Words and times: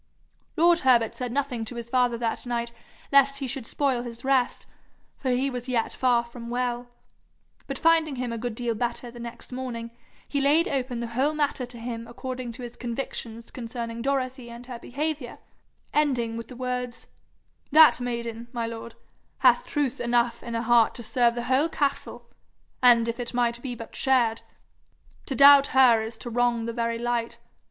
Lord 0.57 0.79
Herbert 0.79 1.13
said 1.15 1.31
nothing 1.31 1.63
to 1.65 1.75
his 1.75 1.87
father 1.87 2.17
that 2.17 2.47
night 2.47 2.71
lest 3.11 3.37
he 3.37 3.45
should 3.45 3.67
spoil 3.67 4.01
his 4.01 4.25
rest, 4.25 4.65
for 5.15 5.29
he 5.29 5.47
was 5.51 5.69
yet 5.69 5.93
far 5.93 6.25
from 6.25 6.49
well, 6.49 6.87
but 7.67 7.77
finding 7.77 8.15
him 8.15 8.33
a 8.33 8.37
good 8.39 8.55
deal 8.55 8.73
better 8.73 9.11
the 9.11 9.19
next 9.19 9.51
morning, 9.51 9.91
he 10.27 10.41
laid 10.41 10.67
open 10.67 11.01
the 11.01 11.09
whole 11.13 11.35
matter 11.35 11.67
to 11.67 11.77
him 11.77 12.07
according 12.07 12.51
to 12.53 12.63
his 12.63 12.75
convictions 12.75 13.51
concerning 13.51 14.01
Dorothy 14.01 14.49
and 14.49 14.65
her 14.65 14.79
behaviour, 14.79 15.37
ending 15.93 16.35
with 16.35 16.47
the 16.47 16.55
words: 16.55 17.05
'That 17.71 17.99
maiden, 17.99 18.47
my 18.51 18.65
lord, 18.65 18.95
hath 19.37 19.67
truth 19.67 19.99
enough 20.01 20.41
in 20.41 20.55
her 20.55 20.63
heart 20.63 20.95
to 20.95 21.03
serve 21.03 21.35
the 21.35 21.43
whole 21.43 21.69
castle, 21.69 22.27
an' 22.81 23.05
if 23.05 23.19
it 23.19 23.35
might 23.35 23.61
be 23.61 23.75
but 23.75 23.95
shared. 23.95 24.41
To 25.27 25.35
doubt 25.35 25.67
her 25.77 26.01
is 26.01 26.17
to 26.17 26.31
wrong 26.31 26.65
the 26.65 26.73
very 26.73 26.97
light. 26.97 27.37